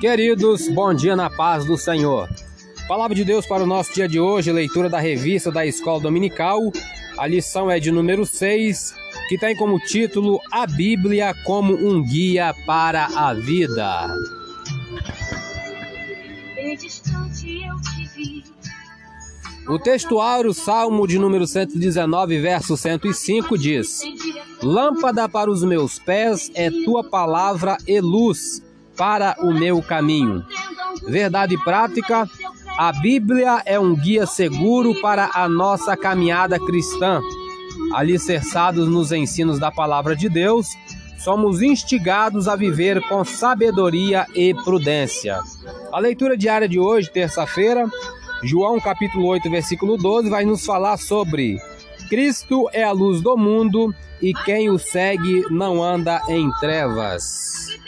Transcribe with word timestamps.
Queridos, 0.00 0.66
bom 0.68 0.94
dia 0.94 1.14
na 1.14 1.28
paz 1.28 1.66
do 1.66 1.76
Senhor. 1.76 2.26
Palavra 2.88 3.14
de 3.14 3.22
Deus 3.22 3.44
para 3.44 3.62
o 3.62 3.66
nosso 3.66 3.92
dia 3.92 4.08
de 4.08 4.18
hoje, 4.18 4.50
leitura 4.50 4.88
da 4.88 4.98
revista 4.98 5.52
da 5.52 5.66
Escola 5.66 6.00
Dominical. 6.00 6.72
A 7.18 7.26
lição 7.26 7.70
é 7.70 7.78
de 7.78 7.90
número 7.90 8.24
6, 8.24 8.94
que 9.28 9.36
tem 9.36 9.54
como 9.54 9.78
título 9.78 10.40
A 10.50 10.66
Bíblia 10.66 11.34
como 11.44 11.74
um 11.74 12.02
guia 12.02 12.54
para 12.64 13.08
a 13.14 13.34
vida. 13.34 14.08
O 19.68 19.78
textuário 19.78 20.54
Salmo 20.54 21.06
de 21.06 21.18
número 21.18 21.46
119, 21.46 22.40
verso 22.40 22.74
105 22.74 23.58
diz: 23.58 24.00
Lâmpada 24.62 25.28
para 25.28 25.50
os 25.50 25.62
meus 25.62 25.98
pés 25.98 26.50
é 26.54 26.70
tua 26.70 27.04
palavra 27.04 27.76
e 27.86 28.00
luz 28.00 28.62
para 29.00 29.34
o 29.38 29.50
meu 29.50 29.80
caminho. 29.80 30.44
Verdade 31.08 31.56
prática: 31.64 32.28
a 32.76 32.92
Bíblia 32.92 33.62
é 33.64 33.80
um 33.80 33.96
guia 33.96 34.26
seguro 34.26 35.00
para 35.00 35.30
a 35.32 35.48
nossa 35.48 35.96
caminhada 35.96 36.60
cristã. 36.60 37.22
Alicerçados 37.94 38.86
nos 38.88 39.10
ensinos 39.10 39.58
da 39.58 39.70
palavra 39.70 40.14
de 40.14 40.28
Deus, 40.28 40.66
somos 41.16 41.62
instigados 41.62 42.46
a 42.46 42.54
viver 42.54 43.00
com 43.08 43.24
sabedoria 43.24 44.26
e 44.34 44.52
prudência. 44.52 45.40
A 45.90 45.98
leitura 45.98 46.36
diária 46.36 46.68
de 46.68 46.78
hoje, 46.78 47.10
terça-feira, 47.10 47.88
João 48.42 48.78
capítulo 48.78 49.26
8, 49.28 49.50
versículo 49.50 49.96
12, 49.96 50.28
vai 50.28 50.44
nos 50.44 50.66
falar 50.66 50.98
sobre 50.98 51.58
Cristo 52.10 52.68
é 52.72 52.82
a 52.82 52.92
luz 52.92 53.22
do 53.22 53.34
mundo 53.34 53.94
e 54.20 54.34
quem 54.34 54.68
o 54.68 54.78
segue 54.78 55.46
não 55.48 55.82
anda 55.82 56.20
em 56.28 56.50
trevas. 56.60 57.79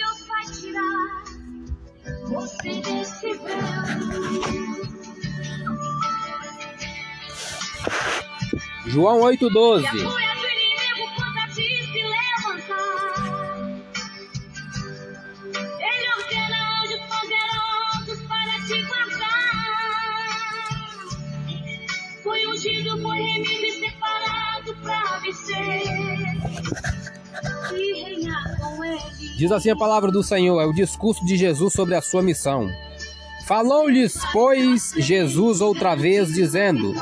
João 8.87 9.21
8,12 9.21 10.32
Diz 29.37 29.51
assim 29.51 29.71
a 29.71 29.77
palavra 29.77 30.11
do 30.11 30.23
Senhor, 30.23 30.61
é 30.61 30.67
o 30.67 30.73
discurso 30.73 31.25
de 31.25 31.37
Jesus 31.37 31.73
sobre 31.73 31.95
a 31.95 32.03
sua 32.03 32.23
missão. 32.23 32.71
Falou-lhes, 33.47 34.19
pois, 34.33 34.93
Jesus 34.97 35.61
outra 35.61 35.95
vez, 35.95 36.33
dizendo: 36.33 36.95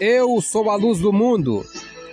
Eu 0.00 0.40
sou 0.40 0.70
a 0.70 0.76
luz 0.76 0.98
do 1.00 1.12
mundo. 1.12 1.64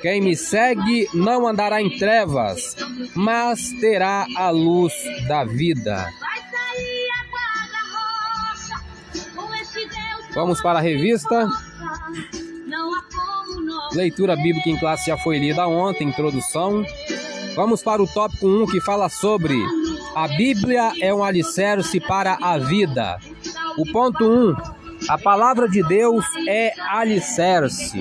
Quem 0.01 0.21
me 0.21 0.35
segue 0.35 1.07
não 1.13 1.47
andará 1.47 1.81
em 1.81 1.97
trevas, 1.97 2.75
mas 3.13 3.71
terá 3.81 4.25
a 4.35 4.49
luz 4.49 4.93
da 5.27 5.43
vida. 5.43 6.09
Vamos 10.33 10.61
para 10.61 10.79
a 10.79 10.81
revista. 10.81 11.49
Leitura 13.91 14.35
bíblica 14.35 14.69
em 14.69 14.77
classe 14.77 15.07
já 15.07 15.17
foi 15.17 15.37
lida 15.37 15.67
ontem, 15.67 16.07
introdução. 16.07 16.85
Vamos 17.55 17.83
para 17.83 18.01
o 18.01 18.07
tópico 18.07 18.47
1 18.47 18.67
que 18.67 18.81
fala 18.81 19.09
sobre 19.09 19.55
a 20.15 20.27
Bíblia 20.27 20.91
é 20.99 21.13
um 21.13 21.23
alicerce 21.23 21.99
para 21.99 22.37
a 22.41 22.57
vida. 22.57 23.17
O 23.77 23.91
ponto 23.91 24.25
1, 24.25 24.55
a 25.07 25.17
palavra 25.17 25.67
de 25.67 25.81
Deus 25.83 26.25
é 26.47 26.73
alicerce. 26.89 27.99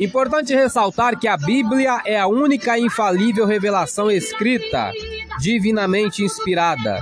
Importante 0.00 0.54
ressaltar 0.54 1.18
que 1.18 1.28
a 1.28 1.36
Bíblia 1.36 2.00
é 2.06 2.18
a 2.18 2.26
única 2.26 2.78
infalível 2.78 3.46
revelação 3.46 4.10
escrita, 4.10 4.90
divinamente 5.40 6.22
inspirada. 6.22 7.00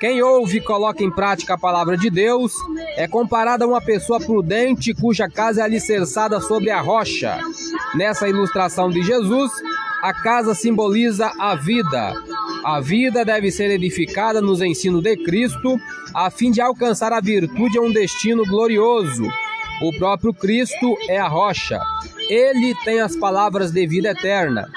Quem 0.00 0.22
ouve 0.22 0.58
e 0.58 0.60
coloca 0.60 1.04
em 1.04 1.10
prática 1.10 1.54
a 1.54 1.58
palavra 1.58 1.96
de 1.96 2.08
Deus 2.08 2.54
é 2.96 3.06
comparado 3.06 3.64
a 3.64 3.66
uma 3.66 3.80
pessoa 3.80 4.18
prudente 4.18 4.94
cuja 4.94 5.28
casa 5.28 5.60
é 5.60 5.64
alicerçada 5.64 6.40
sobre 6.40 6.70
a 6.70 6.80
rocha. 6.80 7.38
Nessa 7.94 8.28
ilustração 8.28 8.88
de 8.90 9.02
Jesus, 9.02 9.52
a 10.02 10.12
casa 10.12 10.54
simboliza 10.54 11.32
a 11.38 11.54
vida. 11.54 12.14
A 12.64 12.80
vida 12.80 13.24
deve 13.24 13.50
ser 13.50 13.70
edificada 13.70 14.40
nos 14.40 14.60
ensinos 14.60 15.02
de 15.02 15.16
Cristo, 15.16 15.78
a 16.14 16.30
fim 16.30 16.50
de 16.50 16.60
alcançar 16.60 17.12
a 17.12 17.20
virtude 17.20 17.78
a 17.78 17.80
um 17.80 17.92
destino 17.92 18.44
glorioso. 18.44 19.24
O 19.82 19.92
próprio 19.98 20.32
Cristo 20.32 20.96
é 21.08 21.18
a 21.18 21.28
rocha. 21.28 21.80
Ele 22.28 22.74
tem 22.84 23.00
as 23.00 23.14
palavras 23.14 23.70
de 23.70 23.86
vida 23.86 24.10
eterna. 24.10 24.68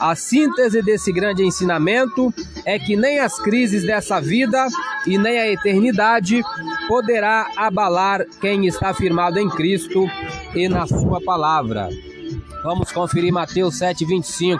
A 0.00 0.14
síntese 0.14 0.82
desse 0.82 1.12
grande 1.12 1.42
ensinamento 1.42 2.32
é 2.64 2.78
que 2.78 2.96
nem 2.96 3.18
as 3.18 3.38
crises 3.38 3.82
dessa 3.82 4.20
vida 4.20 4.66
e 5.06 5.16
nem 5.16 5.38
a 5.38 5.50
eternidade 5.50 6.42
poderá 6.88 7.50
abalar 7.56 8.24
quem 8.40 8.66
está 8.66 8.92
firmado 8.92 9.38
em 9.38 9.48
Cristo 9.48 10.06
e 10.54 10.68
na 10.68 10.86
sua 10.86 11.20
palavra. 11.20 11.88
Vamos 12.66 12.90
conferir 12.90 13.32
Mateus 13.32 13.76
7:25. 13.76 14.58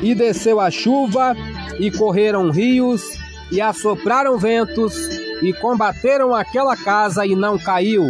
E 0.00 0.14
desceu 0.14 0.58
a 0.58 0.70
chuva, 0.70 1.36
e 1.78 1.90
correram 1.90 2.48
rios, 2.50 3.02
e 3.50 3.60
assopraram 3.60 4.38
ventos, 4.38 4.94
e 5.42 5.52
combateram 5.52 6.34
aquela 6.34 6.74
casa, 6.74 7.26
e 7.26 7.36
não 7.36 7.58
caiu, 7.58 8.02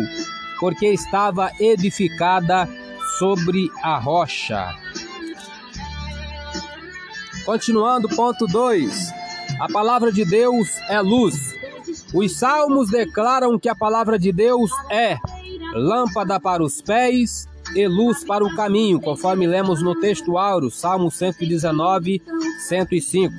porque 0.60 0.86
estava 0.86 1.50
edificada 1.58 2.68
sobre 3.18 3.68
a 3.82 3.98
rocha. 3.98 4.72
Continuando, 7.44 8.08
ponto 8.08 8.46
2. 8.46 9.12
A 9.58 9.66
palavra 9.66 10.12
de 10.12 10.24
Deus 10.24 10.68
é 10.88 11.00
luz. 11.00 11.56
Os 12.14 12.36
salmos 12.36 12.88
declaram 12.88 13.58
que 13.58 13.68
a 13.68 13.74
palavra 13.74 14.16
de 14.16 14.30
Deus 14.30 14.70
é 14.88 15.18
lâmpada 15.72 16.38
para 16.38 16.62
os 16.62 16.80
pés 16.80 17.48
e 17.74 17.86
luz 17.86 18.24
para 18.24 18.44
o 18.44 18.54
caminho, 18.54 19.00
conforme 19.00 19.46
lemos 19.46 19.82
no 19.82 19.94
texto 19.98 20.36
áureo, 20.36 20.70
Salmo 20.70 21.10
119, 21.10 22.22
105. 22.66 23.32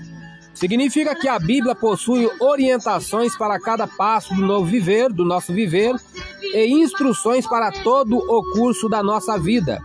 Significa 0.53 1.15
que 1.15 1.27
a 1.27 1.39
Bíblia 1.39 1.75
possui 1.75 2.29
orientações 2.39 3.35
para 3.35 3.59
cada 3.59 3.87
passo 3.87 4.33
do 4.35 4.45
novo 4.45 4.65
viver, 4.65 5.11
do 5.11 5.25
nosso 5.25 5.51
viver, 5.51 5.95
e 6.41 6.67
instruções 6.67 7.47
para 7.47 7.71
todo 7.71 8.17
o 8.17 8.53
curso 8.53 8.87
da 8.87 9.01
nossa 9.01 9.37
vida. 9.37 9.81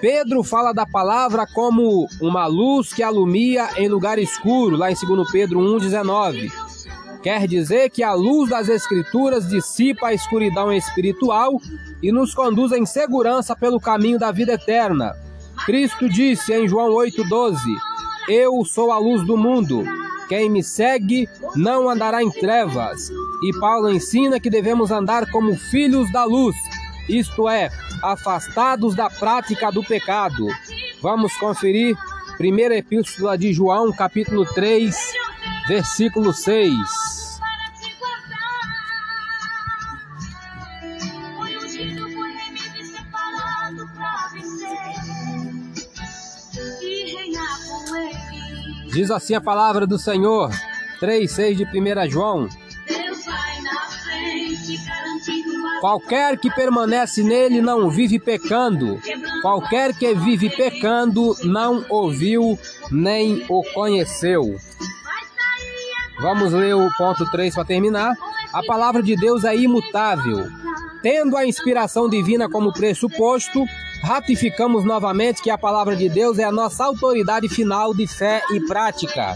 Pedro 0.00 0.42
fala 0.42 0.72
da 0.72 0.84
palavra 0.84 1.46
como 1.46 2.06
uma 2.20 2.46
luz 2.46 2.92
que 2.92 3.02
alumia 3.02 3.68
em 3.76 3.88
lugar 3.88 4.18
escuro, 4.18 4.76
lá 4.76 4.90
em 4.90 4.94
2 4.94 5.30
Pedro 5.30 5.60
1,19. 5.60 6.50
Quer 7.22 7.46
dizer 7.46 7.88
que 7.88 8.02
a 8.02 8.14
luz 8.14 8.50
das 8.50 8.68
Escrituras 8.68 9.48
dissipa 9.48 10.08
a 10.08 10.14
escuridão 10.14 10.72
espiritual 10.72 11.60
e 12.02 12.10
nos 12.10 12.34
conduz 12.34 12.72
em 12.72 12.84
segurança 12.84 13.54
pelo 13.54 13.78
caminho 13.78 14.18
da 14.18 14.32
vida 14.32 14.54
eterna. 14.54 15.14
Cristo 15.64 16.08
disse 16.08 16.52
em 16.52 16.66
João 16.66 16.90
8,12: 16.90 17.56
Eu 18.28 18.64
sou 18.64 18.90
a 18.90 18.98
luz 18.98 19.24
do 19.24 19.36
mundo. 19.36 19.84
Quem 20.28 20.50
me 20.50 20.64
segue 20.64 21.28
não 21.54 21.88
andará 21.88 22.22
em 22.22 22.30
trevas. 22.30 23.08
E 23.44 23.52
Paulo 23.60 23.90
ensina 23.90 24.40
que 24.40 24.50
devemos 24.50 24.90
andar 24.90 25.30
como 25.30 25.56
filhos 25.56 26.10
da 26.10 26.24
luz, 26.24 26.56
isto 27.08 27.48
é, 27.48 27.70
afastados 28.02 28.96
da 28.96 29.08
prática 29.08 29.70
do 29.70 29.84
pecado. 29.84 30.48
Vamos 31.00 31.36
conferir 31.36 31.96
primeira 32.36 32.76
epístola 32.76 33.38
de 33.38 33.52
João, 33.52 33.92
capítulo 33.92 34.44
3, 34.44 34.96
versículo 35.66 36.32
6. 36.32 36.72
Diz 48.92 49.10
assim 49.10 49.34
a 49.34 49.40
palavra 49.40 49.86
do 49.86 49.98
Senhor, 49.98 50.50
3,6 51.00 51.56
de 51.56 51.64
1 51.64 52.10
João. 52.10 52.48
Qualquer 55.80 56.38
que 56.38 56.48
permanece 56.48 57.24
nele 57.24 57.60
não 57.60 57.90
vive 57.90 58.18
pecando. 58.18 59.00
Qualquer 59.40 59.92
que 59.92 60.14
vive 60.14 60.48
pecando 60.50 61.34
não 61.42 61.84
ouviu 61.88 62.56
nem 62.90 63.44
o 63.48 63.64
conheceu. 63.72 64.56
Vamos 66.22 66.52
ler 66.52 66.76
o 66.76 66.88
ponto 66.96 67.28
3 67.32 67.52
para 67.52 67.64
terminar. 67.64 68.14
A 68.52 68.62
palavra 68.62 69.02
de 69.02 69.16
Deus 69.16 69.42
é 69.42 69.56
imutável. 69.56 70.48
Tendo 71.02 71.36
a 71.36 71.44
inspiração 71.44 72.08
divina 72.08 72.48
como 72.48 72.72
pressuposto, 72.72 73.64
ratificamos 74.00 74.84
novamente 74.84 75.42
que 75.42 75.50
a 75.50 75.58
palavra 75.58 75.96
de 75.96 76.08
Deus 76.08 76.38
é 76.38 76.44
a 76.44 76.52
nossa 76.52 76.84
autoridade 76.84 77.48
final 77.48 77.92
de 77.92 78.06
fé 78.06 78.40
e 78.52 78.60
prática. 78.60 79.34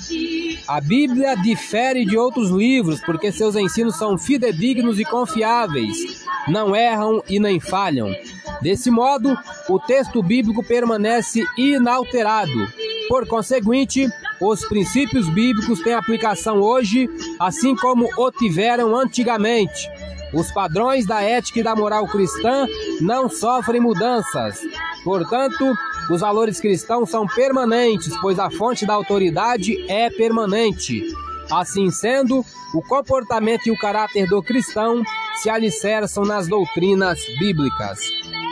A 0.69 0.81
Bíblia 0.81 1.35
difere 1.35 2.05
de 2.05 2.17
outros 2.17 2.51
livros 2.51 3.01
porque 3.01 3.33
seus 3.33 3.57
ensinos 3.57 3.97
são 3.97 4.17
fidedignos 4.17 5.01
e 5.01 5.05
confiáveis, 5.05 6.25
não 6.47 6.75
erram 6.75 7.21
e 7.29 7.41
nem 7.41 7.59
falham. 7.59 8.15
Desse 8.63 8.93
modo, 8.93 9.37
o 9.69 9.81
texto 9.81 10.23
bíblico 10.23 10.63
permanece 10.63 11.45
inalterado. 11.59 12.87
Por 13.09 13.27
conseguinte, 13.27 14.09
os 14.41 14.67
princípios 14.67 15.29
bíblicos 15.29 15.81
têm 15.81 15.95
aplicação 15.95 16.61
hoje, 16.61 17.09
assim 17.39 17.75
como 17.77 18.09
o 18.17 18.31
tiveram 18.31 18.97
antigamente. 18.97 19.89
Os 20.33 20.51
padrões 20.51 21.07
da 21.07 21.23
ética 21.23 21.61
e 21.61 21.63
da 21.63 21.77
moral 21.77 22.07
cristã 22.09 22.67
não 23.01 23.29
sofrem 23.29 23.81
mudanças. 23.81 24.61
Portanto, 25.05 25.73
os 26.11 26.21
valores 26.21 26.61
cristãos 26.61 27.11
são 27.11 27.27
permanentes, 27.27 28.17
pois 28.21 28.39
a 28.39 28.51
fonte 28.51 28.85
da 28.85 28.95
autoridade 28.95 29.85
é 29.89 30.11
permanente. 30.11 31.03
Assim 31.51 31.91
sendo, 31.91 32.45
o 32.75 32.83
comportamento 32.83 33.67
e 33.69 33.71
o 33.71 33.79
caráter 33.79 34.27
do 34.29 34.43
cristão 34.43 35.03
se 35.41 35.49
alicerçam 35.49 36.25
nas 36.25 36.49
doutrinas 36.49 37.19
bíblicas. 37.39 38.01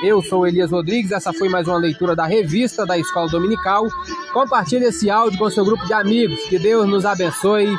Eu 0.05 0.21
sou 0.23 0.47
Elias 0.47 0.71
Rodrigues, 0.71 1.13
essa 1.13 1.33
foi 1.33 1.49
mais 1.49 1.67
uma 1.67 1.79
leitura 1.79 2.15
da 2.15 2.27
revista 2.27 2.85
da 2.85 2.99
Escola 2.99 3.27
Dominical. 3.27 3.89
Compartilhe 4.35 4.85
esse 4.85 5.09
áudio 5.09 5.39
com 5.39 5.49
seu 5.49 5.65
grupo 5.65 5.87
de 5.87 5.95
amigos. 5.95 6.39
Que 6.47 6.59
Deus 6.59 6.87
nos 6.87 7.07
abençoe. 7.07 7.75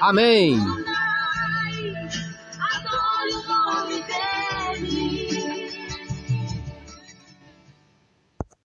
Amém. 0.00 0.56